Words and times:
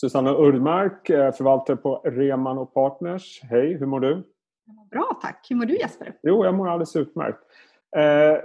Susanna 0.00 0.34
Ullmark, 0.34 1.10
eh, 1.10 1.32
förvaltare 1.32 1.76
på 1.76 2.02
Reman 2.04 2.58
och 2.58 2.74
Partners. 2.74 3.40
Hej, 3.42 3.74
hur 3.78 3.86
mår 3.86 4.00
du? 4.00 4.22
Bra 4.90 5.18
tack. 5.22 5.46
Hur 5.50 5.56
mår 5.56 5.64
du 5.64 5.78
Jesper? 5.78 6.18
Jo, 6.22 6.44
jag 6.44 6.54
mår 6.54 6.68
alldeles 6.68 6.96
utmärkt. 6.96 7.38
Eh, 7.96 8.36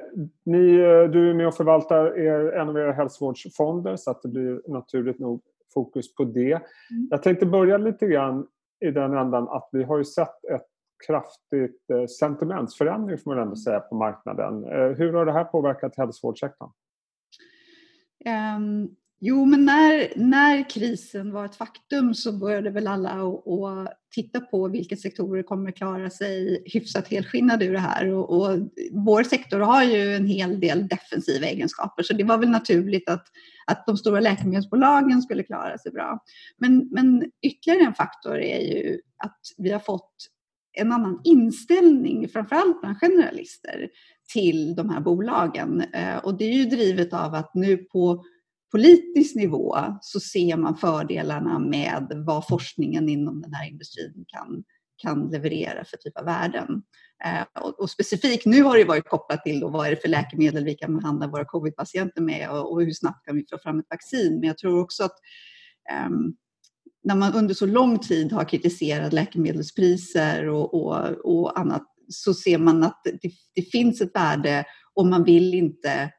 ni, 0.46 0.76
eh, 0.76 1.04
du 1.04 1.30
är 1.30 1.34
med 1.34 1.48
och 1.48 1.56
förvaltar 1.56 2.18
er, 2.20 2.52
en 2.52 2.70
av 2.70 2.78
era 2.78 2.92
hälsovårdsfonder 2.92 3.96
så 3.96 4.12
att 4.12 4.22
det 4.22 4.30
blir 4.30 4.62
naturligt 4.68 5.20
nog 5.20 5.42
fokus 5.74 6.16
på 6.16 6.24
det. 6.24 6.52
Mm. 6.52 7.08
Jag 7.10 7.24
tänkte 7.24 7.46
börja 7.46 7.78
lite 7.78 8.08
grann 8.08 8.48
i 8.86 8.92
den 8.92 9.18
ändan 9.18 9.48
att 9.50 9.70
vi 9.72 9.84
har 9.84 9.98
ju 9.98 10.06
sett 10.06 10.46
ett 10.46 10.68
kraftigt 11.08 11.90
eh, 11.90 12.06
sentimentsförändring 12.06 13.18
får 13.18 13.36
man 13.36 13.44
ändå 13.44 13.56
säga 13.56 13.80
på 13.80 13.96
marknaden. 13.96 14.64
Eh, 14.64 14.98
hur 14.98 15.14
har 15.14 15.26
det 15.26 15.34
här 15.34 15.44
påverkat 15.44 15.98
hälsovårdssektorn? 15.98 16.70
Um, 18.58 18.96
Jo, 19.26 19.46
men 19.46 19.66
när, 19.66 20.14
när 20.16 20.70
krisen 20.70 21.32
var 21.32 21.46
ett 21.46 21.56
faktum 21.56 22.14
så 22.14 22.32
började 22.32 22.70
väl 22.70 22.88
alla 22.88 23.10
att 23.10 23.98
titta 24.16 24.40
på 24.40 24.68
vilka 24.68 24.96
sektorer 24.96 25.44
kommer 25.44 25.72
klara 25.72 26.10
sig 26.10 26.64
hyfsat 26.66 27.08
helskinnade 27.08 27.66
ur 27.66 27.74
det 27.74 27.80
här. 27.80 28.14
Och, 28.14 28.30
och, 28.30 28.60
vår 28.92 29.24
sektor 29.24 29.60
har 29.60 29.84
ju 29.84 30.16
en 30.16 30.26
hel 30.26 30.60
del 30.60 30.88
defensiva 30.88 31.46
egenskaper 31.46 32.04
så 32.04 32.14
det 32.14 32.24
var 32.24 32.38
väl 32.38 32.50
naturligt 32.50 33.10
att, 33.10 33.26
att 33.68 33.86
de 33.88 33.98
stora 33.98 34.20
läkemedelsbolagen 34.20 35.22
skulle 35.22 35.44
klara 35.44 35.78
sig 35.78 35.92
bra. 35.92 36.20
Men, 36.58 36.90
men 36.92 37.32
ytterligare 37.42 37.88
en 37.88 37.94
faktor 37.94 38.38
är 38.38 38.60
ju 38.60 39.00
att 39.24 39.40
vi 39.58 39.72
har 39.72 39.80
fått 39.80 40.14
en 40.74 40.92
annan 40.92 41.22
inställning, 41.24 42.30
framförallt 42.30 42.82
bland 42.82 43.00
generalister, 43.00 43.90
till 44.34 44.76
de 44.76 44.90
här 44.90 45.00
bolagen. 45.00 45.82
Eh, 45.94 46.18
och 46.18 46.38
det 46.38 46.46
är 46.46 46.54
ju 46.54 46.66
drivet 46.66 47.14
av 47.14 47.34
att 47.34 47.54
nu 47.54 47.78
på 47.78 48.24
politisk 48.74 49.36
nivå 49.36 49.78
så 50.02 50.20
ser 50.20 50.58
man 50.58 50.78
fördelarna 50.78 51.60
med 51.60 52.24
vad 52.26 52.48
forskningen 52.48 53.10
inom 53.10 53.42
den 53.42 53.54
här 53.54 53.70
industrin 53.70 54.26
kan, 54.28 54.64
kan 54.98 55.30
leverera 55.30 55.86
för 55.86 55.98
typ 55.98 56.18
av 56.18 56.26
värden. 56.26 56.84
Eh, 57.26 57.64
och, 57.64 57.80
och, 57.80 57.90
specifikt 57.90 58.46
nu 58.46 58.62
har 58.64 58.78
det 58.78 58.86
varit 58.86 59.10
kopplat 59.10 59.44
till 59.44 59.60
då, 59.60 59.70
vad 59.70 59.88
är 59.88 59.92
det 59.92 60.02
för 60.02 60.08
läkemedel 60.08 60.64
vi 60.64 60.76
kan 60.76 60.98
behandla 60.98 61.28
våra 61.28 61.46
covid-patienter 61.46 62.22
med 62.22 62.50
och, 62.50 62.72
och, 62.72 62.82
hur 62.82 62.92
snabbt 62.92 63.26
kan 63.26 63.36
vi 63.36 63.46
få 63.50 63.58
fram 63.58 63.80
ett 63.80 63.90
vaccin. 63.90 64.40
Men 64.40 64.48
jag 64.48 64.58
tror 64.58 64.82
också 64.82 65.04
att 65.04 65.16
eh, 65.92 66.10
när 67.04 67.16
man 67.16 67.34
under 67.34 67.54
så 67.54 67.66
lång 67.66 68.00
tid 68.00 68.32
har 68.32 68.46
kritiserat 68.46 69.14
läkemedelspriser 69.14 70.50
och, 70.50 70.74
och, 70.74 70.96
och 71.26 71.60
annat 71.60 71.84
så 72.08 72.34
ser 72.34 72.58
man 72.58 72.84
att 72.84 73.02
det, 73.04 73.32
det 73.56 73.62
finns 73.62 74.02
ett 74.02 74.16
värde 74.16 74.66
och 74.94 75.06
man 75.06 75.24
vill 75.24 75.54
inte 75.54 76.12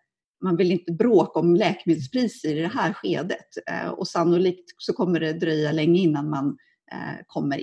man 0.44 0.56
vill 0.56 0.72
inte 0.72 0.92
bråka 0.92 1.40
om 1.40 1.56
läkemedelspriser 1.56 2.56
i 2.56 2.60
det 2.60 2.72
här 2.74 2.92
skedet 2.92 3.48
eh, 3.70 3.88
och 3.88 4.08
sannolikt 4.08 4.70
så 4.78 4.92
kommer 4.92 5.20
det 5.20 5.32
dröja 5.32 5.72
länge 5.72 6.00
innan 6.00 6.30
man 6.30 6.58
eh, 6.92 7.24
kommer 7.26 7.60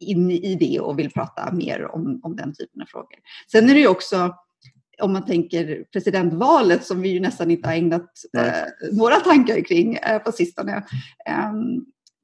in 0.00 0.30
i 0.30 0.54
det 0.54 0.80
och 0.80 0.98
vill 0.98 1.10
prata 1.10 1.52
mer 1.52 1.94
om, 1.94 2.20
om 2.22 2.36
den 2.36 2.54
typen 2.54 2.82
av 2.82 2.86
frågor. 2.86 3.18
Sen 3.52 3.70
är 3.70 3.74
det 3.74 3.80
ju 3.80 3.88
också 3.88 4.34
om 5.02 5.12
man 5.12 5.24
tänker 5.24 5.84
presidentvalet 5.92 6.84
som 6.84 7.02
vi 7.02 7.08
ju 7.08 7.20
nästan 7.20 7.50
inte 7.50 7.68
har 7.68 7.76
ägnat 7.76 8.10
eh, 8.38 8.92
några 8.92 9.16
tankar 9.16 9.64
kring 9.64 9.94
eh, 9.94 10.18
på 10.18 10.32
sistone. 10.32 10.76
Eh, 11.26 11.52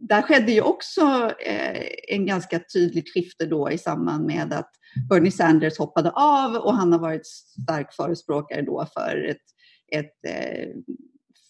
där 0.00 0.22
skedde 0.22 0.52
ju 0.52 0.60
också 0.60 1.32
eh, 1.46 1.82
en 2.08 2.26
ganska 2.26 2.60
tydligt 2.74 3.14
skifte 3.14 3.46
då 3.46 3.70
i 3.70 3.78
samband 3.78 4.26
med 4.26 4.52
att 4.52 4.70
Bernie 5.08 5.30
Sanders 5.30 5.78
hoppade 5.78 6.10
av 6.10 6.56
och 6.56 6.74
han 6.74 6.92
har 6.92 6.98
varit 6.98 7.26
stark 7.26 7.92
förespråkare 7.92 8.62
då 8.62 8.86
för 8.94 9.24
ett, 9.30 9.42
ett 9.92 10.24
eh, 10.28 10.68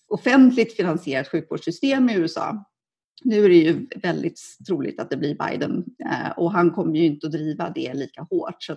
offentligt 0.09 0.77
finansierat 0.77 1.29
sjukvårdssystem 1.29 2.11
i 2.11 2.15
USA. 2.15 2.65
Nu 3.25 3.45
är 3.45 3.49
det 3.49 3.55
ju 3.55 3.87
väldigt 4.03 4.41
troligt 4.67 5.01
att 5.01 5.11
det 5.11 5.17
blir 5.17 5.35
Biden 5.35 5.85
eh, 6.05 6.31
och 6.37 6.53
han 6.53 6.71
kommer 6.71 6.97
ju 6.97 7.07
inte 7.07 7.27
att 7.27 7.33
driva 7.33 7.71
det 7.71 7.95
lika 7.95 8.23
hårt. 8.23 8.63
Så 8.63 8.77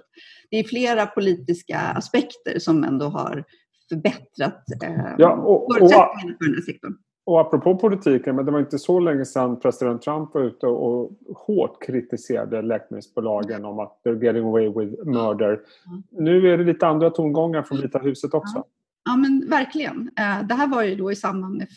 det 0.50 0.58
är 0.58 0.64
flera 0.64 1.06
politiska 1.06 1.80
aspekter 1.80 2.60
som 2.60 2.83
ändå 2.83 3.06
har 3.06 3.44
förbättrat 3.89 4.64
eh, 4.83 5.16
ja, 5.17 5.33
och, 5.33 5.73
förutsättningarna 5.73 6.38
för 6.38 6.45
den 6.45 6.56
här 6.56 6.62
sektorn. 6.62 6.94
Och 7.26 7.42
apropå 7.42 7.76
politiken, 7.76 8.36
men 8.36 8.45
det 8.45 8.52
var 8.52 8.60
inte 8.60 8.80
så 8.80 9.00
länge 9.00 9.26
sedan 9.26 9.60
president 9.60 10.02
Trump 10.02 10.34
var 10.34 10.42
ute 10.42 10.67
och 10.67 11.11
hårt 11.36 11.84
kritiserade 11.86 12.61
läkemedelsbolagen 12.61 13.66
om 13.66 13.80
att 13.80 14.02
they're 14.06 14.23
getting 14.23 14.44
away 14.44 14.67
with 14.67 15.06
murder. 15.06 15.48
Mm. 15.48 16.04
Nu 16.12 16.54
är 16.54 16.58
det 16.58 16.64
lite 16.64 16.88
andra 16.88 17.10
tongångar 17.10 17.64
från 17.64 17.82
Vita 17.82 18.00
huset 18.00 18.33
också. 18.33 18.58
Ja. 18.58 18.66
Ja 19.06 19.16
men 19.16 19.50
verkligen. 19.50 20.10
Eh, 20.20 20.48
det 20.48 20.54
här 20.54 20.67
var 20.67 20.83
ju 20.83 20.95
då 20.95 21.12
i 21.12 21.16
samband 21.16 21.58
med 21.58 21.67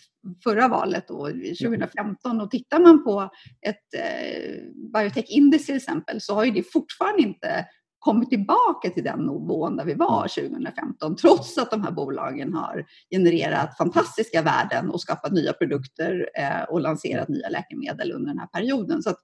förra 0.45 0.69
valet 0.69 1.09
då, 1.09 1.27
2015 1.27 2.41
och 2.41 2.51
tittar 2.51 2.81
man 2.81 3.05
på 3.05 3.31
ett 3.61 3.95
eh, 3.95 4.63
biotech 4.93 5.25
index 5.29 5.67
till 5.67 5.77
exempel 5.77 6.21
så 6.21 6.35
har 6.35 6.45
ju 6.45 6.51
det 6.51 6.73
fortfarande 6.73 7.23
inte 7.23 7.67
kommit 8.07 8.31
tillbaka 8.31 8.91
till 8.95 9.05
den 9.05 9.19
nivån 9.19 9.77
där 9.77 9.85
vi 9.85 9.95
var 9.95 10.29
2015 10.29 11.07
mm. 11.07 11.17
trots 11.17 11.59
att 11.59 11.71
de 11.71 11.83
här 11.83 11.91
bolagen 11.91 12.55
har 12.55 12.85
genererat 13.11 13.77
fantastiska 13.77 14.43
värden 14.43 14.91
och 14.91 15.01
skapat 15.01 15.33
nya 15.33 15.53
produkter 15.53 16.31
eh, 16.39 16.63
och 16.69 16.81
lanserat 16.81 17.29
nya 17.29 17.49
läkemedel 17.49 18.13
under 18.13 18.29
den 18.29 18.39
här 18.39 18.47
perioden. 18.47 19.03
Så 19.03 19.11
att, 19.11 19.19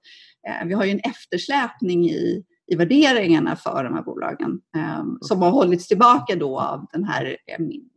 eh, 0.47 0.67
vi 0.67 0.73
har 0.73 0.85
ju 0.85 0.91
en 0.91 0.99
eftersläpning 0.99 2.09
i, 2.09 2.43
i 2.67 2.75
värderingarna 2.75 3.55
för 3.55 3.83
de 3.83 3.93
här 3.93 4.03
bolagen 4.03 4.61
eh, 4.75 5.03
som 5.21 5.41
har 5.41 5.49
hållits 5.49 5.87
tillbaka 5.87 6.35
då 6.35 6.59
av 6.59 6.85
den 6.91 7.03
här 7.03 7.37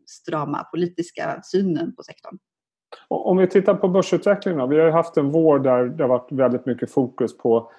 strama 0.06 0.64
politiska 0.64 1.40
synen 1.42 1.96
på 1.96 2.02
sektorn. 2.02 2.38
Om 3.08 3.36
vi 3.36 3.46
tittar 3.46 3.74
på 3.74 3.88
börsutvecklingen, 3.88 4.68
vi 4.68 4.78
har 4.78 4.86
ju 4.86 4.92
haft 4.92 5.16
en 5.16 5.32
vår 5.32 5.58
där 5.58 5.84
det 5.84 6.04
har 6.04 6.08
varit 6.08 6.32
väldigt 6.32 6.66
mycket 6.66 6.90
fokus 6.90 7.38
på 7.38 7.70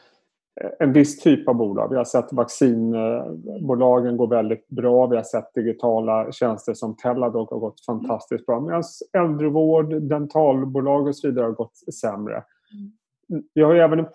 en 0.79 0.93
viss 0.93 1.19
typ 1.19 1.47
av 1.47 1.55
bolag. 1.55 1.89
Vi 1.89 1.95
har 1.95 2.05
sett 2.05 2.33
vaccinbolagen 2.33 4.17
gå 4.17 4.25
väldigt 4.25 4.67
bra. 4.67 5.07
Vi 5.07 5.15
har 5.15 5.23
sett 5.23 5.53
digitala 5.53 6.31
tjänster 6.31 6.73
som 6.73 6.95
Teladoc 6.95 7.49
har 7.49 7.59
gått 7.59 7.85
fantastiskt 7.85 8.45
bra. 8.45 8.59
Medan 8.61 8.83
äldrevård, 9.13 10.01
dentalbolag 10.01 11.07
och 11.07 11.15
så 11.15 11.27
vidare 11.27 11.45
har 11.45 11.51
gått 11.51 11.77
sämre. 12.01 12.43
Mm. 12.73 13.43
Vi 13.53 13.61
har 13.61 13.73
ju 13.73 13.79
även 13.79 13.99
en 13.99 14.05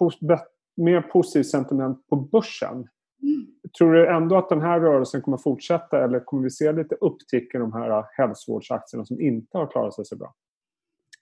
mer 0.77 1.01
positiv 1.01 1.43
sentiment 1.43 2.09
på 2.09 2.17
börsen. 2.17 2.75
Mm. 3.23 3.47
Tror 3.79 3.93
du 3.93 4.09
ändå 4.09 4.37
att 4.37 4.49
den 4.49 4.61
här 4.61 4.81
rörelsen 4.81 5.23
kommer 5.23 5.39
fortsätta 5.39 6.05
eller 6.05 6.21
kommer 6.21 6.43
vi 6.43 6.51
se 6.51 6.73
lite 6.73 6.95
upptick 6.95 7.55
i 7.55 7.59
de 7.59 7.73
här 7.73 8.05
hälsovårdsaktierna 8.13 9.05
som 9.05 9.21
inte 9.21 9.59
har 9.59 9.67
klarat 9.67 9.95
sig 9.95 10.05
så 10.05 10.17
bra? 10.17 10.35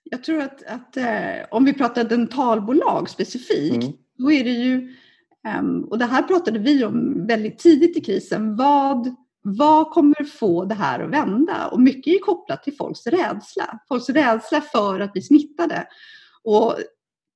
Jag 0.04 0.25
tror 0.25 0.41
att, 0.41 0.62
att 0.66 0.97
eh, 0.97 1.47
om 1.50 1.64
vi 1.64 1.75
pratar 1.75 2.04
dentalbolag 2.04 3.08
specifikt, 3.08 3.84
mm. 3.84 3.97
då 4.19 4.32
är 4.32 4.44
det 4.44 4.50
ju 4.50 4.94
och 5.90 5.98
det 5.98 6.04
här 6.04 6.22
pratade 6.22 6.58
vi 6.58 6.84
om 6.84 7.26
väldigt 7.26 7.58
tidigt 7.58 7.96
i 7.96 8.00
krisen. 8.00 8.56
Vad, 8.56 9.14
vad 9.42 9.90
kommer 9.90 10.24
få 10.24 10.64
det 10.64 10.74
här 10.74 11.00
att 11.00 11.10
vända? 11.10 11.66
Och 11.66 11.80
mycket 11.80 12.14
är 12.14 12.18
kopplat 12.18 12.62
till 12.62 12.76
folks 12.76 13.06
rädsla. 13.06 13.80
Folks 13.88 14.08
rädsla 14.08 14.60
för 14.60 15.00
att 15.00 15.12
bli 15.12 15.22
smittade. 15.22 15.86
Och 16.44 16.76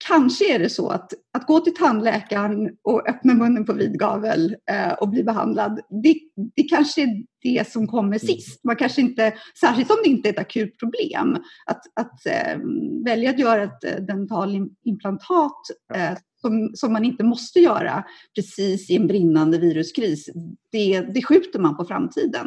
kanske 0.06 0.54
är 0.54 0.58
det 0.58 0.70
så 0.70 0.88
att, 0.88 1.12
att 1.32 1.46
gå 1.46 1.60
till 1.60 1.74
tandläkaren 1.74 2.70
och 2.82 3.08
öppna 3.08 3.34
munnen 3.34 3.64
på 3.64 3.72
vid 3.72 3.98
gavel 3.98 4.56
eh, 4.70 4.92
och 4.92 5.08
bli 5.08 5.24
behandlad, 5.24 5.80
det, 6.02 6.14
det 6.56 6.62
kanske 6.62 7.02
är 7.02 7.24
det 7.42 7.72
som 7.72 7.86
kommer 7.86 8.08
mm. 8.08 8.18
sist. 8.18 8.64
Man 8.64 8.76
kanske 8.76 9.00
inte, 9.00 9.34
särskilt 9.60 9.90
om 9.90 9.96
det 10.04 10.10
inte 10.10 10.28
är 10.28 10.32
ett 10.32 10.38
akut 10.38 10.78
problem, 10.78 11.36
att, 11.66 11.82
att 11.94 12.26
eh, 12.26 12.58
välja 13.04 13.30
att 13.30 13.38
göra 13.38 13.62
ett 13.62 14.06
dentalimplantat 14.06 15.60
eh, 15.94 16.12
som, 16.44 16.70
som 16.74 16.92
man 16.92 17.04
inte 17.04 17.24
måste 17.24 17.60
göra 17.60 18.04
precis 18.34 18.90
i 18.90 18.96
en 18.96 19.06
brinnande 19.06 19.58
viruskris, 19.58 20.30
det, 20.72 21.00
det 21.00 21.22
skjuter 21.22 21.58
man 21.58 21.76
på 21.76 21.84
framtiden. 21.84 22.46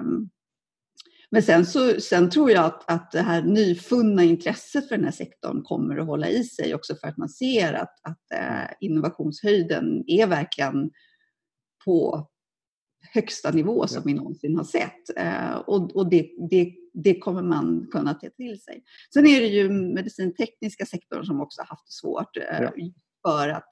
Um, 0.00 0.30
men 1.30 1.42
sen, 1.42 1.66
så, 1.66 2.00
sen 2.00 2.30
tror 2.30 2.50
jag 2.50 2.64
att, 2.64 2.90
att 2.90 3.12
det 3.12 3.20
här 3.20 3.42
nyfunna 3.42 4.24
intresset 4.24 4.88
för 4.88 4.96
den 4.96 5.04
här 5.04 5.12
sektorn 5.12 5.62
kommer 5.62 5.96
att 5.96 6.06
hålla 6.06 6.28
i 6.28 6.44
sig 6.44 6.74
också 6.74 6.94
för 6.94 7.08
att 7.08 7.16
man 7.16 7.28
ser 7.28 7.72
att, 7.72 7.94
att 8.02 8.32
eh, 8.34 8.74
innovationshöjden 8.80 10.04
är 10.06 10.26
verkligen 10.26 10.90
på 11.84 12.28
högsta 13.14 13.50
nivå 13.50 13.86
som 13.86 14.02
vi 14.04 14.14
någonsin 14.14 14.56
har 14.56 14.64
sett. 14.64 15.16
Eh, 15.16 15.54
och 15.54 15.96
och 15.96 16.10
det, 16.10 16.30
det, 16.50 16.74
det 17.04 17.18
kommer 17.18 17.42
man 17.42 17.88
kunna 17.92 18.14
ta 18.14 18.28
till 18.28 18.60
sig. 18.60 18.82
Sen 19.14 19.26
är 19.26 19.40
det 19.40 19.46
ju 19.46 19.70
medicintekniska 19.70 20.86
sektorn 20.86 21.24
som 21.24 21.40
också 21.40 21.62
haft 21.62 21.92
svårt 21.92 22.36
eh, 22.36 22.42
ja. 22.60 22.72
för 23.26 23.48
att 23.48 23.70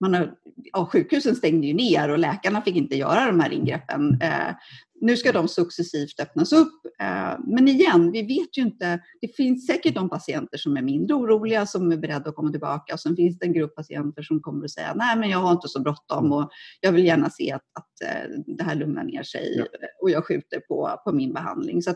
man 0.00 0.14
har, 0.14 0.34
ja, 0.72 0.86
sjukhusen 0.92 1.36
stängde 1.36 1.66
ju 1.66 1.74
ner 1.74 2.08
och 2.08 2.18
läkarna 2.18 2.62
fick 2.62 2.76
inte 2.76 2.96
göra 2.96 3.26
de 3.26 3.40
här 3.40 3.52
ingreppen. 3.52 4.20
Eh, 4.22 4.54
nu 5.00 5.16
ska 5.16 5.32
de 5.32 5.48
successivt 5.48 6.20
öppnas 6.20 6.52
upp. 6.52 6.86
Eh, 7.00 7.38
men 7.46 7.68
igen, 7.68 8.12
vi 8.12 8.22
vet 8.22 8.58
ju 8.58 8.62
inte. 8.62 9.00
Det 9.20 9.36
finns 9.36 9.66
säkert 9.66 9.94
de 9.94 10.08
patienter 10.08 10.58
som 10.58 10.76
är 10.76 10.82
mindre 10.82 11.16
oroliga, 11.16 11.66
som 11.66 11.92
är 11.92 11.96
beredda 11.96 12.30
att 12.30 12.36
komma 12.36 12.50
tillbaka. 12.50 12.94
Och 12.94 13.00
sen 13.00 13.16
finns 13.16 13.38
det 13.38 13.46
en 13.46 13.52
grupp 13.52 13.74
patienter 13.74 14.22
som 14.22 14.40
kommer 14.40 14.64
att 14.64 14.70
säga, 14.70 14.94
nej 14.94 15.16
men 15.16 15.30
jag 15.30 15.38
har 15.38 15.52
inte 15.52 15.68
så 15.68 15.80
bråttom 15.80 16.32
och 16.32 16.50
jag 16.80 16.92
vill 16.92 17.04
gärna 17.04 17.30
se 17.30 17.52
att, 17.52 17.64
att 17.78 18.08
eh, 18.08 18.30
det 18.46 18.64
här 18.64 18.74
lugnar 18.74 19.04
ner 19.04 19.22
sig 19.22 19.64
och 20.02 20.10
jag 20.10 20.24
skjuter 20.24 20.60
på, 20.60 21.00
på 21.04 21.12
min 21.12 21.32
behandling. 21.32 21.82
Så 21.82 21.94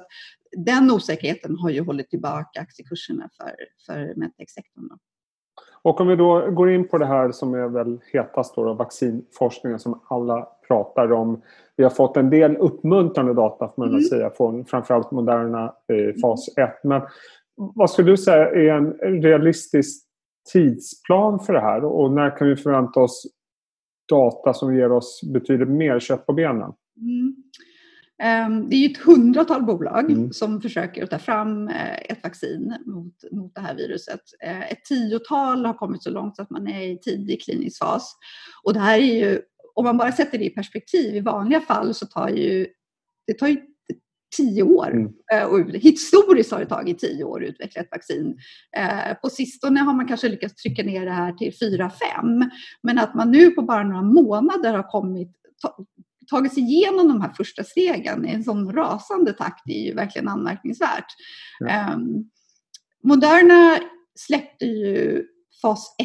den 0.56 0.90
osäkerheten 0.90 1.56
har 1.56 1.70
ju 1.70 1.80
hållit 1.80 2.10
tillbaka 2.10 2.60
aktiekurserna 2.60 3.28
för, 3.36 3.54
för 3.86 4.14
medtech-sektorn. 4.16 4.88
Och 5.82 6.00
om 6.00 6.08
vi 6.08 6.16
då 6.16 6.50
går 6.50 6.70
in 6.70 6.88
på 6.88 6.98
det 6.98 7.06
här 7.06 7.32
som 7.32 7.54
är 7.54 7.68
väl 7.68 8.00
hetast 8.12 8.54
då, 8.54 8.74
vaccinforskningen 8.74 9.78
som 9.78 10.00
alla 10.08 10.48
pratar 10.68 11.12
om. 11.12 11.42
Vi 11.76 11.84
har 11.84 11.90
fått 11.90 12.16
en 12.16 12.30
del 12.30 12.56
uppmuntrande 12.56 13.34
data 13.34 13.68
får 13.68 13.82
man 13.82 13.88
mm. 13.88 14.02
säga 14.02 14.30
från 14.30 14.64
framförallt 14.64 15.10
Moderna 15.10 15.64
eh, 15.64 16.20
fas 16.22 16.48
1. 16.58 16.84
Men 16.84 17.02
vad 17.56 17.90
skulle 17.90 18.10
du 18.10 18.16
säga 18.16 18.50
är 18.50 18.68
en 18.68 18.92
realistisk 19.22 20.06
tidsplan 20.52 21.40
för 21.40 21.52
det 21.52 21.60
här 21.60 21.84
och 21.84 22.12
när 22.12 22.36
kan 22.36 22.48
vi 22.48 22.56
förvänta 22.56 23.00
oss 23.00 23.26
data 24.08 24.54
som 24.54 24.76
ger 24.76 24.92
oss 24.92 25.20
betydligt 25.32 25.68
mer 25.68 26.00
kött 26.00 26.26
på 26.26 26.32
benen? 26.32 26.72
Mm. 27.00 27.36
Ehm, 28.20 28.68
det 28.68 28.76
är 28.76 28.90
ett 28.90 28.98
hundratal 28.98 29.64
bolag 29.64 30.10
mm. 30.10 30.32
som 30.32 30.60
försöker 30.60 31.06
ta 31.06 31.18
fram 31.18 31.68
eh, 31.68 31.98
ett 32.08 32.22
vaccin 32.22 32.74
mot, 32.86 33.14
mot 33.32 33.54
det 33.54 33.60
här 33.60 33.74
viruset. 33.74 34.20
Eh, 34.44 34.72
ett 34.72 34.84
tiotal 34.84 35.66
har 35.66 35.74
kommit 35.74 36.02
så 36.02 36.10
långt 36.10 36.40
att 36.40 36.50
man 36.50 36.68
är 36.68 36.82
i 36.82 36.98
tidig 36.98 37.42
klinisk 37.42 37.78
fas. 37.78 38.16
Och 38.62 38.74
det 38.74 38.80
här 38.80 38.98
är 38.98 39.28
ju, 39.28 39.40
om 39.74 39.84
man 39.84 39.98
bara 39.98 40.12
sätter 40.12 40.38
det 40.38 40.44
i 40.44 40.50
perspektiv, 40.50 41.16
i 41.16 41.20
vanliga 41.20 41.60
fall 41.60 41.94
så 41.94 42.06
tar 42.06 42.28
ju 42.28 42.66
det 43.26 43.34
tar 43.34 43.48
ju 43.48 43.60
tio 44.36 44.62
år. 44.62 44.90
Mm. 44.90 45.12
Eh, 45.32 45.44
och 45.44 45.70
historiskt 45.70 46.52
har 46.52 46.60
det 46.60 46.66
tagit 46.66 46.98
tio 46.98 47.24
år 47.24 47.44
att 47.44 47.48
utveckla 47.48 47.82
ett 47.82 47.90
vaccin. 47.90 48.38
På 49.22 49.28
sistone 49.28 49.80
har 49.80 49.94
man 49.94 50.08
kanske 50.08 50.28
lyckats 50.28 50.54
trycka 50.54 50.82
ner 50.82 51.04
det 51.04 51.12
här 51.12 51.32
till 51.32 51.54
fyra, 51.60 51.90
fem. 51.90 52.50
Men 52.82 52.98
att 52.98 53.14
man 53.14 53.30
nu 53.30 53.50
på 53.50 53.62
bara 53.62 53.82
några 53.82 54.02
månader 54.02 54.72
har 54.72 54.90
kommit 54.90 55.36
tagit 56.30 56.54
sig 56.54 56.62
igenom 56.62 57.08
de 57.08 57.20
här 57.20 57.32
första 57.32 57.64
stegen 57.64 58.28
i 58.28 58.30
en 58.30 58.44
sån 58.44 58.72
rasande 58.72 59.32
takt 59.32 59.68
är 59.68 59.86
ju 59.86 59.94
verkligen 59.94 60.28
anmärkningsvärt. 60.28 61.06
Ja. 61.58 61.94
Um, 61.94 62.30
Moderna 63.02 63.78
släppte 64.18 64.64
ju 64.66 65.24
fas 65.62 65.96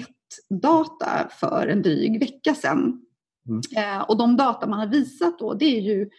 1-data 0.50 1.30
för 1.40 1.68
en 1.68 1.82
dryg 1.82 2.20
vecka 2.20 2.56
sedan. 2.56 3.02
Mm. 3.48 3.62
Uh, 3.78 4.02
och 4.02 4.18
de 4.18 4.38
data 4.38 4.68
man 4.68 4.80
har 4.80 4.88
visat 4.88 5.40
då 5.40 5.54
det 5.54 5.78
är 5.78 5.82
ju 5.82 6.10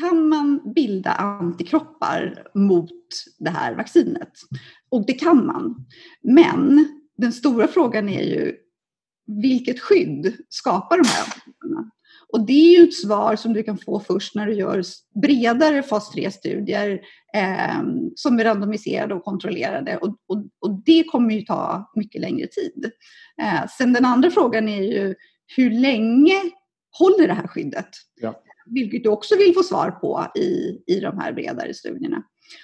kan 0.00 0.28
man 0.28 0.72
bilda 0.74 1.12
antikroppar 1.12 2.46
mot 2.54 2.90
det 3.38 3.50
här 3.50 3.74
vaccinet? 3.74 4.32
Och 4.88 5.06
det 5.06 5.12
kan 5.12 5.46
man. 5.46 5.86
Men 6.22 6.88
den 7.16 7.32
stora 7.32 7.68
frågan 7.68 8.08
är 8.08 8.22
ju 8.22 8.56
vilket 9.42 9.80
skydd 9.80 10.36
skapar 10.48 10.96
de 10.96 11.08
här 11.08 11.24
antikropparna? 11.24 11.90
Och 12.32 12.46
det 12.46 12.52
är 12.52 12.78
ju 12.78 12.88
ett 12.88 12.94
svar 12.94 13.36
som 13.36 13.52
du 13.52 13.62
kan 13.62 13.78
få 13.78 14.00
först 14.00 14.34
när 14.34 14.46
du 14.46 14.54
gör 14.54 14.82
bredare 15.22 15.82
fas 15.82 16.14
3-studier 16.14 17.00
eh, 17.34 17.82
som 18.14 18.38
är 18.38 18.44
randomiserade 18.44 19.14
och 19.14 19.24
kontrollerade. 19.24 19.96
Och, 19.96 20.08
och, 20.08 20.44
och, 20.60 20.82
det 20.84 21.04
kommer 21.04 21.34
ju 21.34 21.42
ta 21.42 21.90
mycket 21.94 22.20
längre 22.20 22.46
tid. 22.46 22.90
Eh, 23.42 23.66
sen 23.78 23.92
den 23.92 24.04
andra 24.04 24.30
frågan 24.30 24.68
är 24.68 24.82
ju 24.82 25.14
hur 25.56 25.70
länge 25.70 26.34
håller 26.98 27.28
det 27.28 27.34
här 27.34 27.46
skyddet? 27.46 27.88
Ja. 28.20 28.42
Vilket 28.66 29.02
du 29.02 29.08
också 29.08 29.36
vill 29.36 29.54
få 29.54 29.62
svar 29.62 29.90
på 29.90 30.26
i, 30.34 30.82
i 30.86 31.00
de 31.00 31.18
här 31.18 31.32
bredare 31.32 31.74
studierna. 31.74 32.22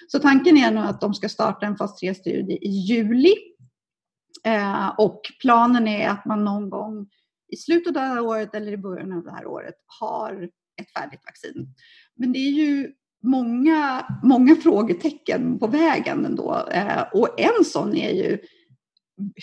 Så 0.09 0.19
tanken 0.19 0.57
är 0.57 0.71
nu 0.71 0.81
att 0.81 1.01
de 1.01 1.15
ska 1.15 1.29
starta 1.29 1.67
en 1.67 1.77
fas 1.77 2.03
3-studie 2.03 2.59
i 2.61 2.71
juli. 2.71 3.35
Eh, 4.45 4.89
och 4.99 5.21
planen 5.41 5.89
är 5.89 6.09
att 6.09 6.27
man 6.27 6.45
någon 6.45 6.71
gång 6.71 7.07
i 7.53 7.57
slutet 7.57 7.87
av 7.87 7.93
det 7.93 8.01
här 8.01 8.21
året 8.21 8.55
eller 8.55 8.73
i 8.73 8.77
början 8.77 9.13
av 9.13 9.25
det 9.25 9.31
här 9.31 9.47
året 9.47 9.75
har 10.01 10.49
ett 10.81 10.93
färdigt 10.93 11.21
vaccin. 11.27 11.69
Men 12.17 12.33
det 12.33 12.39
är 12.39 12.51
ju 12.51 12.93
många, 13.23 14.07
många 14.23 14.57
frågetecken 14.57 15.59
på 15.59 15.67
vägen 15.67 16.25
ändå. 16.25 16.67
Eh, 16.73 17.03
och 17.13 17.41
en 17.41 17.65
sån 17.65 17.97
är 17.97 18.11
ju 18.11 18.39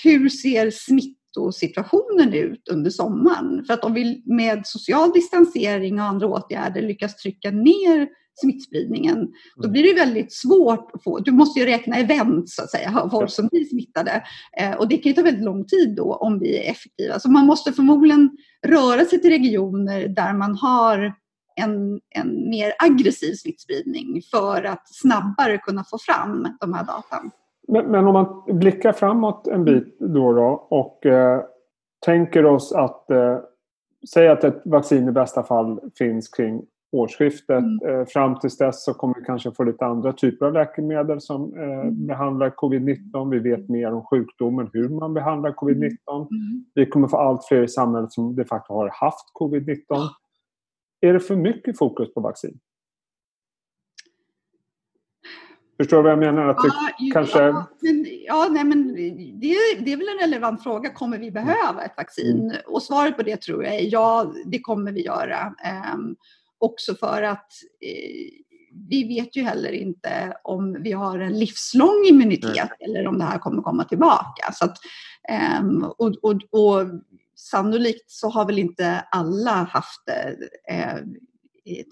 hur 0.04 0.30
ser 0.30 0.72
smittosituationen 0.72 2.34
ut 2.34 2.68
under 2.72 2.92
sommaren? 2.92 3.64
För 3.66 3.74
att 3.74 3.84
om 3.84 3.94
vi 3.94 4.24
med 4.26 4.68
social 4.68 5.12
distansering 5.12 6.00
och 6.00 6.06
andra 6.06 6.28
åtgärder 6.28 6.82
lyckas 6.82 7.16
trycka 7.16 7.52
ner 7.52 8.10
smittspridningen, 8.41 9.27
då 9.56 9.63
mm. 9.63 9.71
blir 9.71 9.83
det 9.83 10.00
väldigt 10.00 10.33
svårt 10.33 10.91
att 10.94 11.03
få, 11.03 11.19
du 11.19 11.31
måste 11.31 11.59
ju 11.59 11.65
räkna 11.65 11.95
event 11.95 12.50
så 12.50 12.63
att 12.63 12.71
säga, 12.71 13.07
folk 13.12 13.30
som 13.30 13.47
blir 13.47 13.65
smittade. 13.65 14.24
Eh, 14.59 14.77
och 14.77 14.88
det 14.88 14.97
kan 14.97 15.09
ju 15.09 15.13
ta 15.13 15.21
väldigt 15.21 15.45
lång 15.45 15.65
tid 15.65 15.95
då 15.95 16.13
om 16.13 16.39
vi 16.39 16.57
är 16.57 16.71
effektiva. 16.71 17.19
Så 17.19 17.31
man 17.31 17.45
måste 17.45 17.74
förmodligen 17.74 18.30
röra 18.68 19.06
sig 19.06 19.21
till 19.21 19.30
regioner 19.30 20.07
där 20.07 20.33
man 20.33 20.56
har 20.56 21.13
en, 21.56 22.00
en 22.15 22.50
mer 22.50 22.74
aggressiv 22.80 23.33
smittspridning 23.33 24.21
för 24.31 24.63
att 24.63 24.83
snabbare 24.86 25.57
kunna 25.57 25.83
få 25.83 25.97
fram 25.97 26.47
de 26.59 26.74
här 26.74 26.83
datan. 26.83 27.31
Men, 27.68 27.86
men 27.86 28.07
om 28.07 28.13
man 28.13 28.59
blickar 28.59 28.94
framåt 28.94 29.47
en 29.47 29.65
bit 29.65 30.00
då, 30.00 30.33
då 30.33 30.68
och 30.69 31.06
eh, 31.06 31.41
tänker 32.06 32.45
oss 32.45 32.74
att 32.74 33.12
eh, 33.12 33.38
Säg 34.07 34.27
att 34.27 34.44
ett 34.44 34.62
vaccin 34.65 35.07
i 35.07 35.12
bästa 35.12 35.44
fall 35.44 35.80
finns 35.97 36.30
kring 36.30 36.62
årsskiftet. 36.91 37.63
Mm. 37.63 38.00
Eh, 38.00 38.06
fram 38.06 38.39
tills 38.39 38.57
dess 38.57 38.83
så 38.83 38.94
kommer 38.94 39.15
vi 39.15 39.25
kanske 39.25 39.51
få 39.51 39.63
lite 39.63 39.86
andra 39.86 40.13
typer 40.13 40.45
av 40.45 40.53
läkemedel 40.53 41.21
som 41.21 41.53
eh, 41.57 41.63
mm. 41.63 42.07
behandlar 42.07 42.50
covid-19. 42.50 43.31
Vi 43.31 43.39
vet 43.39 43.69
mer 43.69 43.91
om 43.91 44.06
sjukdomen, 44.06 44.69
hur 44.74 44.89
man 44.89 45.13
behandlar 45.13 45.51
covid-19. 45.51 45.97
Mm. 46.12 46.27
mm. 46.31 46.65
Vi 46.74 46.86
kommer 46.86 47.07
få 47.07 47.18
allt 47.18 47.45
fler 47.45 47.63
i 47.63 47.68
samhället 47.68 48.12
som 48.12 48.36
de 48.36 48.45
facto 48.45 48.74
har 48.74 48.89
haft 48.94 49.25
covid-19. 49.39 50.09
Är 51.01 51.13
det 51.13 51.19
för 51.19 51.36
mycket 51.36 51.77
fokus 51.77 52.13
på 52.13 52.21
vaccin? 52.21 52.59
Förstår 55.80 55.97
du 55.97 56.03
vad 56.03 56.12
jag 56.12 56.19
menar? 56.19 56.47
Att 56.47 56.57
det 56.57 56.71
ja, 56.97 57.13
kanske... 57.13 57.39
ja, 57.39 57.65
men, 57.81 58.06
ja, 58.25 58.47
nej, 58.51 58.63
men 58.63 58.94
det, 59.39 59.56
det 59.80 59.94
är 59.94 59.97
väl 59.97 60.07
en 60.07 60.30
relevant 60.31 60.63
fråga. 60.63 60.89
Kommer 60.89 61.18
vi 61.18 61.31
behöva 61.31 61.83
ett 61.83 61.97
vaccin? 61.97 62.39
Mm. 62.39 62.57
Och 62.68 62.83
svaret 62.83 63.18
på 63.18 63.24
det 63.24 63.41
tror 63.41 63.63
jag 63.63 63.75
är 63.75 63.89
ja, 63.91 64.33
det 64.45 64.59
kommer 64.59 64.91
vi 64.91 65.06
göra. 65.06 65.53
Um, 65.94 66.15
Också 66.60 66.96
för 66.96 67.24
att 67.24 67.52
eh, 67.82 68.44
vi 68.90 69.08
vet 69.08 69.36
ju 69.36 69.44
heller 69.44 69.72
inte 69.72 70.38
om 70.44 70.78
vi 70.84 70.92
har 70.92 71.20
en 71.20 71.40
livslång 71.40 72.06
immunitet 72.10 72.70
eller 72.80 73.08
om 73.08 73.18
det 73.18 73.24
här 73.24 73.40
kommer 73.40 73.62
komma 73.62 73.84
tillbaka. 73.84 74.52
Så 74.54 74.66
att, 74.66 74.78
eh, 75.30 75.66
och, 75.98 76.16
och, 76.22 76.42
och, 76.52 76.88
sannolikt 77.36 78.12
så 78.12 78.30
har 78.30 78.46
väl 78.46 78.60
inte 78.60 79.06
alla 79.12 79.52
haft 79.52 80.06
det 80.06 80.38
eh, 80.74 80.98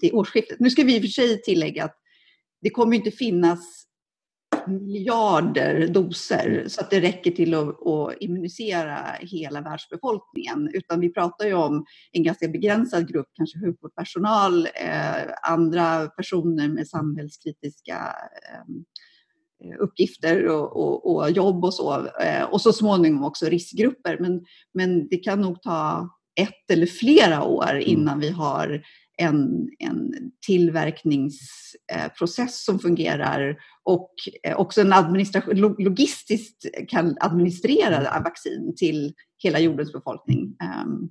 till 0.00 0.14
årsskiftet. 0.14 0.60
Nu 0.60 0.70
ska 0.70 0.82
vi 0.82 0.96
i 0.96 0.98
och 0.98 1.02
för 1.02 1.08
sig 1.08 1.42
tillägga 1.42 1.84
att 1.84 1.96
det 2.62 2.70
kommer 2.70 2.96
inte 2.96 3.10
finnas 3.10 3.87
miljarder 4.68 5.88
doser 5.88 6.64
så 6.68 6.80
att 6.80 6.90
det 6.90 7.00
räcker 7.00 7.30
till 7.30 7.54
att, 7.54 7.86
att, 7.86 8.14
immunisera 8.20 8.98
hela 9.20 9.60
världsbefolkningen. 9.60 10.70
Utan 10.74 11.00
vi 11.00 11.12
pratar 11.12 11.46
ju 11.46 11.54
om 11.54 11.84
en 12.12 12.22
ganska 12.22 12.48
begränsad 12.48 13.08
grupp, 13.08 13.26
kanske 13.34 13.58
sjukvårdspersonal, 13.58 14.66
eh, 14.66 15.32
andra 15.42 16.06
personer 16.06 16.68
med 16.68 16.88
samhällskritiska 16.88 18.14
eh, 18.52 19.80
uppgifter 19.80 20.46
och, 20.46 20.76
och, 20.76 21.16
och, 21.16 21.30
jobb 21.30 21.64
och 21.64 21.74
så. 21.74 22.06
Eh, 22.20 22.44
och 22.50 22.60
så 22.60 22.72
småningom 22.72 23.24
också 23.24 23.46
riskgrupper. 23.46 24.18
Men, 24.20 24.44
men 24.74 25.08
det 25.08 25.16
kan 25.16 25.40
nog 25.40 25.62
ta 25.62 26.10
ett 26.40 26.70
eller 26.70 26.86
flera 26.86 27.42
år 27.42 27.70
mm. 27.70 27.82
innan 27.86 28.20
vi 28.20 28.30
har 28.30 28.82
en, 29.18 29.68
en 29.78 30.14
tillverkningsprocess 30.46 32.64
som 32.64 32.78
fungerar 32.78 33.56
och 33.82 34.10
eh, 34.42 34.60
också 34.60 34.80
en 34.80 34.92
administration, 34.92 35.74
logistiskt 35.78 36.66
kan 36.88 37.16
administrera 37.20 37.96
mm. 37.96 38.22
vaccin 38.22 38.74
till 38.76 39.14
hela 39.42 39.58
jordens 39.58 39.92
befolkning. 39.92 40.56
Ehm, 40.62 41.08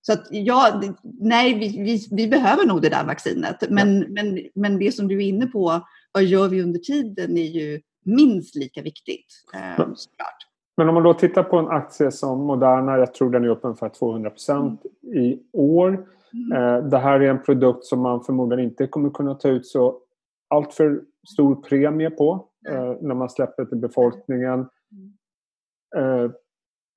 så 0.00 0.12
att 0.12 0.26
ja, 0.30 0.82
nej, 1.20 1.54
vi, 1.54 1.68
vi, 1.68 2.08
vi, 2.10 2.28
behöver 2.28 2.66
nog 2.66 2.82
det 2.82 2.88
där 2.88 3.04
vaccinet. 3.04 3.70
Men, 3.70 4.00
ja. 4.00 4.06
men, 4.08 4.38
men 4.54 4.78
det 4.78 4.92
som 4.92 5.08
du 5.08 5.16
är 5.16 5.28
inne 5.28 5.46
på, 5.46 5.86
vad 6.12 6.24
gör 6.24 6.48
vi 6.48 6.62
under 6.62 6.78
tiden, 6.78 7.38
är 7.38 7.50
ju 7.50 7.80
minst 8.04 8.54
lika 8.54 8.82
viktigt. 8.82 9.26
Ehm, 9.54 9.96
såklart. 9.96 10.46
Men 10.76 10.88
om 10.88 10.94
man 10.94 11.04
då 11.04 11.14
tittar 11.14 11.42
på 11.42 11.58
en 11.58 11.68
aktie 11.68 12.10
som 12.10 12.46
Moderna, 12.46 12.98
jag 12.98 13.14
tror 13.14 13.30
den 13.30 13.44
är 13.44 13.48
upp 13.48 13.60
ungefär 13.62 13.88
200 13.88 14.30
procent 14.30 14.82
mm. 15.02 15.18
i 15.18 15.38
år. 15.52 16.06
Mm. 16.32 16.52
Eh, 16.52 16.84
det 16.84 16.98
här 16.98 17.20
är 17.20 17.30
en 17.30 17.42
produkt 17.42 17.84
som 17.84 18.00
man 18.00 18.24
förmodligen 18.24 18.64
inte 18.64 18.86
kommer 18.86 19.10
kunna 19.10 19.34
ta 19.34 19.48
ut 19.48 19.66
så 19.66 19.98
alltför 20.48 21.04
stor 21.34 21.54
premie 21.54 22.10
på 22.10 22.48
mm. 22.68 22.96
när 23.00 23.14
man 23.14 23.30
släpper 23.30 23.64
till 23.64 23.78
befolkningen. 23.78 24.68
Mm. 24.92 25.12
Eh, 25.96 26.30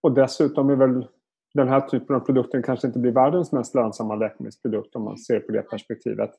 och 0.03 0.11
dessutom 0.13 0.69
är 0.69 0.75
väl 0.75 1.07
den 1.53 1.69
här 1.69 1.81
typen 1.81 2.15
av 2.15 2.19
produkter 2.19 2.61
kanske 2.61 2.87
inte 2.87 2.99
blir 2.99 3.11
världens 3.11 3.51
mest 3.51 3.75
lönsamma 3.75 4.15
läkemedelsprodukt 4.15 4.95
om 4.95 5.03
man 5.03 5.17
ser 5.17 5.39
på 5.39 5.51
det 5.51 5.61
perspektivet. 5.61 6.31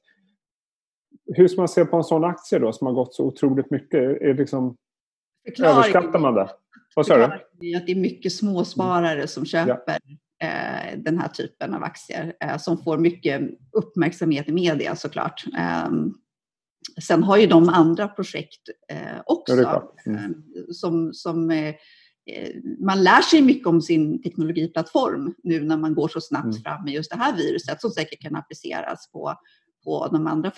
Hur 1.34 1.48
ska 1.48 1.60
man 1.60 1.68
se 1.68 1.84
på 1.84 1.96
en 1.96 2.04
sån 2.04 2.24
aktie 2.24 2.58
då 2.58 2.72
som 2.72 2.86
har 2.86 2.94
gått 2.94 3.14
så 3.14 3.24
otroligt 3.24 3.70
mycket? 3.70 4.00
Är 4.00 4.34
liksom, 4.34 4.76
överskattar 5.62 6.18
man 6.18 6.34
det? 6.34 6.48
Vad 6.94 7.06
sa 7.06 7.16
du? 7.16 7.24
Att 7.24 7.50
det 7.52 7.92
är 7.92 8.00
mycket 8.00 8.32
småsparare 8.32 9.26
som 9.26 9.44
köper 9.44 9.98
ja. 10.04 10.16
Eh, 10.42 10.98
den 10.98 11.18
här 11.18 11.28
typen 11.28 11.74
av 11.74 11.82
aktier 11.82 12.32
eh, 12.40 12.58
som 12.58 12.78
får 12.78 12.98
mycket 12.98 13.42
uppmärksamhet 13.72 14.48
i 14.48 14.52
media 14.52 14.96
såklart. 14.96 15.44
Ehm, 15.58 16.14
sen 17.02 17.22
har 17.22 17.36
ju 17.36 17.46
de 17.46 17.68
andra 17.68 18.08
projekt 18.08 18.68
eh, 18.88 19.20
också. 19.26 19.82
Mm. 20.06 20.34
som, 20.70 21.12
som 21.14 21.46
man 22.80 23.02
lär 23.02 23.22
sig 23.22 23.42
mycket 23.42 23.66
om 23.66 23.82
sin 23.82 24.22
teknologiplattform 24.22 25.34
nu 25.42 25.64
när 25.64 25.76
man 25.76 25.94
går 25.94 26.08
så 26.08 26.20
snabbt 26.20 26.44
mm. 26.44 26.62
fram 26.62 26.84
med 26.84 26.94
just 26.94 27.10
det 27.10 27.16
här 27.16 27.36
viruset 27.36 27.80
som 27.80 27.90
säkert 27.90 28.22
kan 28.22 28.36
appliceras 28.36 29.10
på, 29.12 29.34
på 29.84 30.08
de 30.12 30.26
andra 30.26 30.50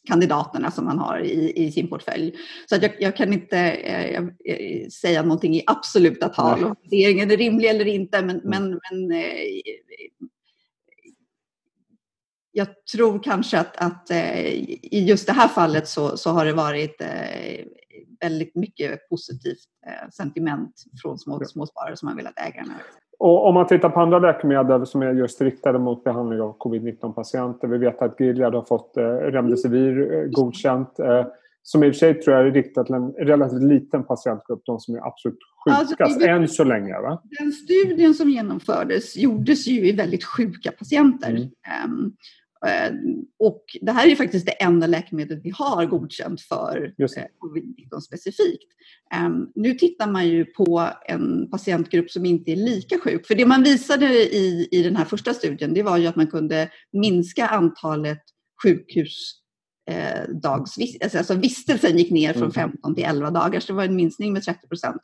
forskningskandidaterna 0.00 0.70
som 0.70 0.84
man 0.84 0.98
har 0.98 1.18
i, 1.18 1.52
i 1.66 1.72
sin 1.72 1.88
portfölj. 1.88 2.34
Så 2.68 2.74
att 2.76 2.82
jag, 2.82 2.92
jag 2.98 3.16
kan 3.16 3.32
inte 3.32 3.58
eh, 3.58 4.24
säga 4.88 5.22
någonting 5.22 5.56
i 5.56 5.62
absoluta 5.66 6.28
tal 6.28 6.64
om 6.64 6.74
regeringen 6.90 7.30
är 7.30 7.36
rimlig 7.36 7.68
eller 7.68 7.86
inte, 7.86 8.22
men, 8.22 8.40
mm. 8.40 8.50
men, 8.50 8.80
men 8.90 9.12
eh, 9.12 9.60
jag 12.52 12.86
tror 12.92 13.22
kanske 13.22 13.58
att, 13.58 13.76
att 13.76 14.10
eh, 14.10 14.46
i 14.46 15.04
just 15.08 15.26
det 15.26 15.32
här 15.32 15.48
fallet 15.48 15.88
så, 15.88 16.16
så 16.16 16.30
har 16.30 16.44
det 16.44 16.52
varit 16.52 17.00
eh, 17.00 17.66
väldigt 18.20 18.54
mycket 18.54 19.08
positivt 19.08 19.68
eh, 19.86 20.10
sentiment 20.10 20.84
från 21.02 21.18
små, 21.18 21.44
småsparare 21.44 21.96
som 21.96 22.08
har 22.08 22.16
velat 22.16 22.38
äga 22.38 22.62
den 22.62 22.70
här 22.70 22.82
och 23.20 23.48
om 23.48 23.54
man 23.54 23.66
tittar 23.66 23.88
på 23.88 24.00
andra 24.00 24.18
läkemedel 24.18 24.86
som 24.86 25.02
är 25.02 25.12
just 25.12 25.40
riktade 25.40 25.78
mot 25.78 26.04
behandling 26.04 26.40
av 26.40 26.58
covid-19-patienter. 26.58 27.68
Vi 27.68 27.78
vet 27.78 28.02
att 28.02 28.20
Gilead 28.20 28.54
har 28.54 28.62
fått 28.62 28.96
eh, 28.96 29.02
Remdesivir 29.02 30.14
eh, 30.14 30.30
godkänt. 30.30 30.98
Eh, 30.98 31.26
som 31.62 31.84
i 31.84 31.90
och 31.90 31.94
för 31.94 31.98
sig 31.98 32.14
tror 32.14 32.36
jag 32.36 32.46
är 32.46 32.50
riktat 32.50 32.86
till 32.86 32.94
en 32.94 33.12
relativt 33.12 33.62
liten 33.62 34.04
patientgrupp, 34.04 34.62
de 34.66 34.80
som 34.80 34.94
är 34.94 35.06
absolut 35.06 35.38
sjukast 35.64 36.00
alltså, 36.00 36.26
än 36.26 36.48
så 36.48 36.64
länge. 36.64 36.92
Va? 36.92 37.22
Den 37.38 37.52
studien 37.52 38.14
som 38.14 38.30
genomfördes 38.30 39.16
gjordes 39.16 39.66
ju 39.66 39.88
i 39.88 39.92
väldigt 39.92 40.24
sjuka 40.24 40.72
patienter. 40.72 41.30
Mm. 41.30 41.48
Um, 41.84 42.12
och 43.38 43.64
det 43.80 43.92
här 43.92 44.08
är 44.08 44.16
faktiskt 44.16 44.46
det 44.46 44.52
enda 44.52 44.86
läkemedlet 44.86 45.40
vi 45.42 45.50
har 45.50 45.86
godkänt 45.86 46.40
för 46.40 46.94
eh, 46.98 47.06
covid-19 47.40 48.00
specifikt. 48.00 48.72
Ehm, 49.14 49.46
nu 49.54 49.74
tittar 49.74 50.10
man 50.10 50.28
ju 50.28 50.44
på 50.44 50.88
en 51.08 51.50
patientgrupp 51.50 52.10
som 52.10 52.24
inte 52.24 52.52
är 52.52 52.56
lika 52.56 52.98
sjuk. 52.98 53.26
För 53.26 53.34
det 53.34 53.46
man 53.46 53.62
visade 53.62 54.06
i, 54.34 54.68
i 54.70 54.82
den 54.82 54.96
här 54.96 55.04
första 55.04 55.34
studien 55.34 55.74
det 55.74 55.82
var 55.82 55.98
ju 55.98 56.06
att 56.06 56.16
man 56.16 56.26
kunde 56.26 56.70
minska 56.92 57.46
antalet 57.46 58.22
sjukhus 58.62 59.32
eh, 59.90 60.34
dags, 60.42 60.76
alltså 61.14 61.34
vistelsen 61.34 61.98
gick 61.98 62.10
ner 62.10 62.32
från 62.32 62.52
15 62.52 62.78
mm. 62.84 62.94
till 62.94 63.04
11 63.04 63.30
dagar, 63.30 63.60
så 63.60 63.66
det 63.66 63.76
var 63.76 63.84
en 63.84 63.96
minskning 63.96 64.32
med 64.32 64.42
30 64.42 64.68
procent. 64.68 65.00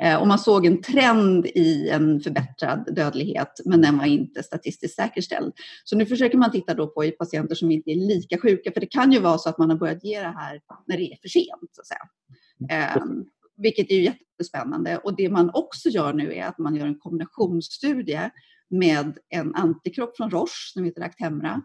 Eh, 0.00 0.16
och 0.20 0.26
man 0.26 0.38
såg 0.38 0.66
en 0.66 0.82
trend 0.82 1.46
i 1.46 1.88
en 1.88 2.20
förbättrad 2.20 2.94
dödlighet, 2.94 3.60
men 3.64 3.80
den 3.80 3.98
var 3.98 4.04
inte 4.06 4.42
statistiskt 4.42 4.96
säkerställd. 4.96 5.52
Så 5.84 5.96
nu 5.96 6.06
försöker 6.06 6.38
man 6.38 6.50
titta 6.50 6.74
då 6.74 6.86
på 6.86 7.04
i 7.04 7.10
patienter 7.10 7.54
som 7.54 7.70
inte 7.70 7.90
är 7.90 7.94
lika 7.94 8.38
sjuka, 8.38 8.72
för 8.72 8.80
det 8.80 8.86
kan 8.86 9.12
ju 9.12 9.18
vara 9.20 9.38
så 9.38 9.48
att 9.48 9.58
man 9.58 9.70
har 9.70 9.76
börjat 9.76 10.04
ge 10.04 10.20
det 10.20 10.34
här 10.36 10.60
när 10.86 10.96
det 10.96 11.12
är 11.12 11.16
för 11.22 11.28
sent. 11.28 11.70
Så 11.72 11.80
att 11.80 11.86
säga. 11.86 13.02
Um, 13.02 13.24
vilket 13.56 13.90
är 13.90 13.94
ju 13.94 14.02
jättespännande. 14.02 14.98
Och 14.98 15.16
det 15.16 15.28
man 15.28 15.50
också 15.54 15.88
gör 15.88 16.12
nu 16.12 16.34
är 16.34 16.46
att 16.46 16.58
man 16.58 16.76
gör 16.76 16.86
en 16.86 16.98
kombinationsstudie 16.98 18.30
med 18.70 19.18
en 19.28 19.54
antikropp 19.54 20.16
från 20.16 20.30
Roche 20.30 20.72
som 20.72 20.84
heter 20.84 21.02
Actemra 21.02 21.62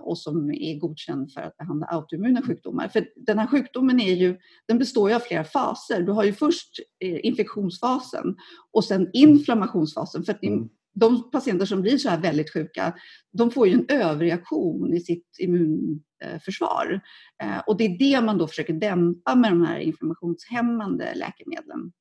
och 0.00 0.18
som 0.18 0.50
är 0.50 0.78
godkänd 0.78 1.32
för 1.32 1.40
att 1.40 1.56
behandla 1.56 1.86
autoimmuna 1.86 2.42
sjukdomar. 2.42 2.88
För 2.88 3.08
den 3.16 3.38
här 3.38 3.46
sjukdomen 3.46 4.00
är 4.00 4.14
ju, 4.14 4.38
den 4.68 4.78
består 4.78 5.10
ju 5.10 5.16
av 5.16 5.20
flera 5.20 5.44
faser. 5.44 6.02
Du 6.02 6.12
har 6.12 6.24
ju 6.24 6.32
först 6.32 6.80
eh, 7.04 7.26
infektionsfasen 7.26 8.36
och 8.72 8.84
sen 8.84 9.10
inflammationsfasen. 9.12 10.24
För 10.24 10.32
att 10.32 10.42
mm. 10.42 10.68
de 10.94 11.30
patienter 11.30 11.66
som 11.66 11.82
blir 11.82 11.98
så 11.98 12.08
här 12.08 12.20
väldigt 12.20 12.52
sjuka, 12.52 12.94
de 13.32 13.50
får 13.50 13.68
ju 13.68 13.74
en 13.74 13.86
överreaktion 13.88 14.94
i 14.94 15.00
sitt 15.00 15.36
immunförsvar. 15.38 17.00
Eh, 17.42 17.58
och 17.66 17.76
det 17.76 17.84
är 17.84 17.98
det 17.98 18.20
man 18.20 18.38
då 18.38 18.48
försöker 18.48 18.72
dämpa 18.72 19.34
med 19.34 19.52
de 19.52 19.62
här 19.66 19.78
inflammationshämmande 19.78 21.14
läkemedlen. 21.14 21.92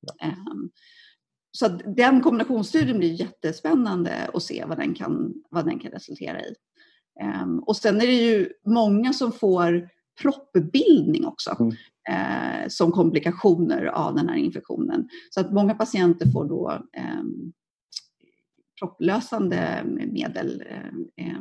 Ja. 0.00 0.26
Ehm, 0.26 0.70
så 1.50 1.68
den 1.96 2.20
kombinationsstudien 2.20 2.98
blir 2.98 3.20
jättespännande 3.20 4.30
att 4.34 4.42
se 4.42 4.64
vad 4.68 4.78
den 4.78 4.94
kan, 4.94 5.34
vad 5.50 5.64
den 5.64 5.78
kan 5.78 5.90
resultera 5.90 6.40
i. 6.40 6.54
Ehm, 7.22 7.58
och 7.58 7.76
sen 7.76 7.96
är 7.96 8.06
det 8.06 8.12
ju 8.12 8.48
många 8.66 9.12
som 9.12 9.32
får 9.32 9.88
proppbildning 10.22 11.26
också 11.26 11.56
mm. 11.60 11.72
eh, 12.10 12.68
som 12.68 12.92
komplikationer 12.92 13.84
av 13.84 14.14
den 14.14 14.28
här 14.28 14.36
infektionen. 14.36 15.08
Så 15.30 15.40
att 15.40 15.52
många 15.52 15.74
patienter 15.74 16.30
får 16.30 16.44
då 16.44 16.82
eh, 16.96 17.22
propplösande 18.80 19.82
medel, 20.12 20.62
eh, 21.16 21.40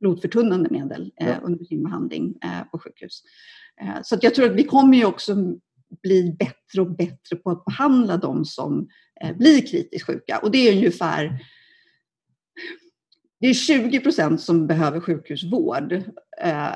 blodförtunnande 0.00 0.70
medel 0.70 1.12
eh, 1.20 1.28
ja. 1.28 1.34
under 1.42 1.64
sin 1.64 1.82
behandling 1.82 2.38
eh, 2.44 2.70
på 2.70 2.78
sjukhus. 2.78 3.22
Eh, 3.82 4.02
så 4.02 4.14
att 4.14 4.22
jag 4.22 4.34
tror 4.34 4.50
att 4.50 4.56
vi 4.56 4.64
kommer 4.64 4.98
ju 4.98 5.04
också 5.04 5.36
bli 6.02 6.36
bättre 6.38 6.80
och 6.80 6.96
bättre 6.96 7.36
på 7.36 7.50
att 7.50 7.64
behandla 7.64 8.16
de 8.16 8.44
som 8.44 8.88
blir 9.38 9.66
kritiskt 9.66 10.06
sjuka. 10.06 10.38
Och 10.42 10.50
det 10.50 10.58
är 10.58 10.76
ungefär 10.76 11.40
det 13.40 13.46
är 13.48 13.54
20 13.54 14.00
procent 14.00 14.40
som 14.40 14.66
behöver 14.66 15.00
sjukhusvård 15.00 15.92
eh, 16.42 16.68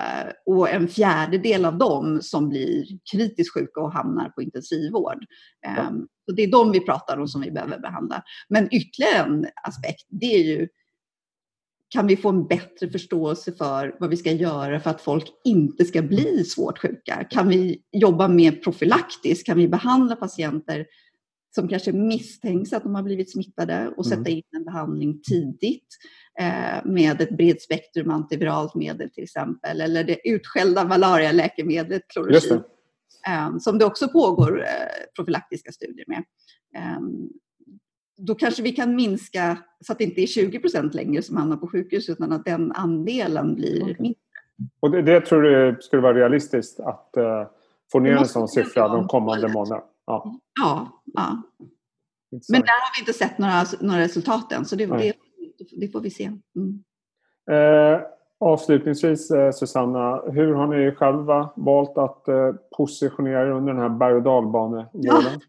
och 0.47 0.71
en 0.71 0.89
fjärdedel 0.89 1.65
av 1.65 1.79
dem 1.79 2.23
som 2.23 2.49
blir 2.49 2.85
kritiskt 3.13 3.55
sjuka 3.55 3.81
och 3.81 3.93
hamnar 3.93 4.29
på 4.29 4.43
intensivvård. 4.43 5.25
Eh, 5.67 5.91
så 6.27 6.33
det 6.33 6.43
är 6.43 6.51
de 6.51 6.73
vi 6.73 6.81
pratar 6.81 7.19
om 7.19 7.29
som 7.29 7.41
vi 7.41 7.51
behöver 7.51 7.79
behandla. 7.79 8.23
Men 8.49 8.75
ytterligare 8.75 9.27
en 9.27 9.47
aspekt, 9.65 10.07
det 10.09 10.27
är 10.27 10.45
ju 10.45 10.69
kan 11.91 12.07
vi 12.07 12.17
få 12.17 12.29
en 12.29 12.47
bättre 12.47 12.89
förståelse 12.89 13.53
för 13.53 13.97
vad 14.01 14.11
vi 14.11 14.17
ska 14.17 14.33
göra 14.33 14.81
för 14.81 14.91
att 14.91 15.01
folk 15.01 15.27
inte 15.45 15.85
ska 15.85 16.03
bli 16.03 16.45
svårt 16.45 16.79
sjuka? 16.79 17.25
Kan 17.31 17.49
vi 17.49 17.83
jobba 17.93 18.29
mer 18.29 18.53
profylaktiskt? 18.53 19.47
Kan 19.47 19.59
vi 19.59 19.69
behandla 19.69 20.17
patienter 20.17 20.87
som 21.55 21.69
kanske 21.69 21.93
misstänks 21.93 22.73
att 22.73 22.83
de 22.83 22.95
har 22.95 23.03
blivit 23.03 23.33
smittade 23.33 23.93
och 23.97 24.07
sätta 24.07 24.21
mm. 24.21 24.33
in 24.33 24.43
en 24.57 24.65
behandling 24.65 25.21
tidigt 25.23 25.87
eh, 26.41 26.85
med 26.85 27.21
ett 27.21 27.37
brett 27.37 27.63
spektrum 27.63 28.11
antiviralt 28.11 28.75
medel 28.75 29.11
till 29.11 29.25
exempel, 29.25 29.81
eller 29.81 30.05
det 30.05 30.29
utskällda 30.29 30.85
malarialäkemedlet 30.85 32.03
klorokin, 32.09 32.63
eh, 33.27 33.59
som 33.59 33.79
det 33.79 33.85
också 33.85 34.09
pågår 34.09 34.61
eh, 34.61 34.67
profylaktiska 35.17 35.73
studier 35.73 36.05
med. 36.09 36.25
Ehm, 36.77 37.29
då 38.19 38.35
kanske 38.35 38.63
vi 38.63 38.73
kan 38.73 38.97
minska 38.97 39.59
så 39.87 39.93
att 39.93 39.99
det 39.99 40.05
inte 40.05 40.23
är 40.23 40.27
20 40.27 40.59
procent 40.59 40.95
längre 40.95 41.23
som 41.23 41.37
hamnar 41.37 41.57
på 41.57 41.69
sjukhus 41.69 42.09
utan 42.09 42.33
att 42.33 42.45
den 42.45 42.73
andelen 42.73 43.55
blir 43.55 43.83
okay. 43.83 43.97
mindre. 43.99 44.21
Och 44.81 44.91
det, 44.91 45.03
det, 45.03 45.21
tror 45.21 45.43
du 45.43 45.77
skulle 45.81 46.03
vara 46.03 46.15
realistiskt 46.15 46.81
att 46.81 47.15
uh, 47.17 47.47
få 47.93 48.01
ner 48.01 48.17
en 48.17 48.27
sån 48.27 48.49
siffra 48.49 48.89
de 48.89 49.09
kommande 49.09 49.49
månaderna? 49.49 49.83
Ja. 50.09 50.41
ja, 50.61 51.03
ja. 51.05 51.43
Men 52.31 52.61
där 52.61 52.69
har 52.69 52.97
vi 52.97 53.01
inte 53.01 53.13
sett 53.13 53.39
några, 53.39 53.65
några 53.81 54.01
resultat 54.01 54.53
än, 54.53 54.65
så 54.65 54.77
det, 54.77 54.87
det, 54.87 55.13
det 55.81 55.89
får 55.89 56.01
vi 56.01 56.11
se. 56.11 56.33
Mm. 56.57 56.85
Eh, 57.51 58.01
avslutningsvis 58.41 59.31
eh, 59.31 59.53
Susanna, 59.53 60.23
hur 60.33 60.55
har 60.55 60.67
ni 60.67 60.95
själva 60.95 61.51
valt 61.57 61.99
att 61.99 62.29
eh, 62.29 62.53
positionera 62.77 63.43
er 63.43 63.51
under 63.51 63.73
den 63.73 63.83
här 63.83 63.89
berg 63.89 64.15
och 64.15 64.23
dalbanevården? 64.23 65.41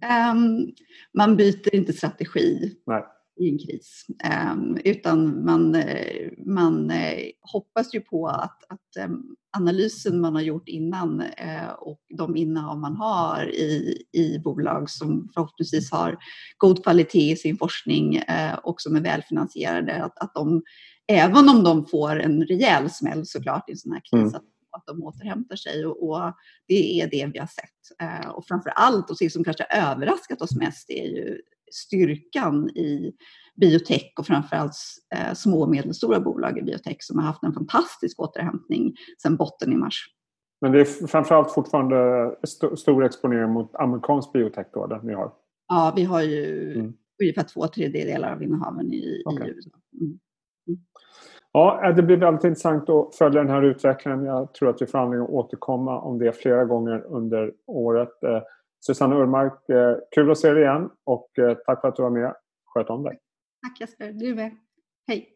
Ja. 0.00 0.32
um, 0.32 0.72
man 1.14 1.36
byter 1.36 1.74
inte 1.74 1.92
strategi. 1.92 2.76
Nej 2.86 3.04
i 3.36 3.48
en 3.48 3.58
kris. 3.58 4.06
Ehm, 4.24 4.78
utan 4.84 5.44
man, 5.44 5.74
eh, 5.74 6.30
man 6.46 6.90
eh, 6.90 7.24
hoppas 7.40 7.94
ju 7.94 8.00
på 8.00 8.28
att, 8.28 8.64
att 8.68 8.96
ehm, 8.98 9.22
analysen 9.56 10.20
man 10.20 10.34
har 10.34 10.42
gjort 10.42 10.68
innan 10.68 11.20
eh, 11.20 11.68
och 11.78 12.00
de 12.16 12.36
innehav 12.36 12.78
man 12.78 12.96
har 12.96 13.50
i, 13.54 14.02
i 14.12 14.38
bolag 14.38 14.90
som 14.90 15.28
förhoppningsvis 15.34 15.92
har 15.92 16.16
god 16.56 16.82
kvalitet 16.82 17.32
i 17.32 17.36
sin 17.36 17.56
forskning 17.56 18.22
och 18.62 18.80
som 18.80 18.96
är 18.96 19.00
välfinansierade, 19.00 20.04
att, 20.04 20.18
att 20.18 20.34
de, 20.34 20.62
även 21.08 21.48
om 21.48 21.64
de 21.64 21.86
får 21.86 22.20
en 22.20 22.44
rejäl 22.44 22.90
smäll 22.90 23.26
såklart 23.26 23.68
i 23.68 23.72
en 23.72 23.78
sån 23.78 23.92
här 23.92 24.00
kris, 24.00 24.34
mm. 24.34 24.34
att, 24.70 24.86
de 24.86 25.02
återhämtar 25.02 25.56
sig 25.56 25.86
och, 25.86 26.08
och, 26.08 26.32
det 26.68 27.00
är 27.00 27.10
det 27.10 27.30
vi 27.32 27.38
har 27.38 27.46
sett. 27.46 28.34
Och 28.34 28.46
framför 28.46 28.70
allt, 28.70 29.10
och 29.10 29.16
det 29.20 29.30
som 29.30 29.44
kanske 29.44 29.64
överraskat 29.64 30.42
oss 30.42 30.56
mest, 30.56 30.90
är 30.90 31.04
ju 31.04 31.40
styrkan 31.72 32.70
i 32.70 33.12
biotech 33.60 34.12
och 34.18 34.26
framförallt 34.26 34.76
eh, 35.14 35.34
små 35.34 35.62
och 35.62 35.70
medelstora 35.70 36.20
bolag 36.20 36.58
i 36.58 36.62
biotech 36.62 36.96
som 37.00 37.18
har 37.18 37.26
haft 37.26 37.42
en 37.42 37.52
fantastisk 37.52 38.20
återhämtning 38.20 38.94
sedan 39.22 39.36
botten 39.36 39.72
i 39.72 39.76
mars. 39.76 40.06
Men 40.60 40.72
det 40.72 40.80
är 40.80 41.06
framförallt 41.06 41.52
fortfarande 41.52 42.30
st 42.42 42.76
stor 42.76 43.04
exponering 43.04 43.50
mot 43.50 43.74
amerikansk 43.74 44.32
biotech 44.32 44.66
då, 44.72 44.86
där 44.86 45.00
ni 45.02 45.14
har? 45.14 45.32
Ja, 45.68 45.92
vi 45.96 46.04
har 46.04 46.22
ju 46.22 46.72
mm. 46.72 46.92
ungefär 47.22 47.42
två 47.42 47.68
tredjedelar 47.68 48.32
av 48.32 48.42
innehaven 48.42 48.92
i, 48.92 49.22
okay. 49.24 49.48
i 49.48 49.50
USA. 49.50 49.70
Mm. 50.00 50.18
Mm. 50.68 50.80
Ja, 51.52 51.92
det 51.96 52.02
blir 52.02 52.16
väldigt 52.16 52.44
intressant 52.44 52.90
att 52.90 53.14
följa 53.14 53.42
den 53.42 53.50
här 53.50 53.62
utvecklingen. 53.62 54.24
Jag 54.24 54.54
tror 54.54 54.68
att 54.68 54.82
vi 54.82 54.86
får 54.86 54.98
anledning 54.98 55.28
att 55.28 55.34
återkomma 55.34 56.00
om 56.00 56.18
det 56.18 56.32
flera 56.32 56.64
gånger 56.64 57.06
under 57.06 57.52
året. 57.66 58.12
Susanne 58.80 59.16
Urmark, 59.16 59.68
eh, 59.68 59.96
kul 60.14 60.30
att 60.30 60.38
se 60.38 60.52
dig 60.52 60.62
igen 60.62 60.90
och 61.04 61.38
eh, 61.38 61.54
tack 61.66 61.80
för 61.80 61.88
att 61.88 61.96
du 61.96 62.02
var 62.02 62.10
med. 62.10 62.34
Sköt 62.64 62.90
om 62.90 63.02
dig. 63.02 63.18
Tack 63.62 63.80
Jesper, 63.80 64.12
du 64.12 64.34
med. 64.34 64.56
Hej. 65.06 65.35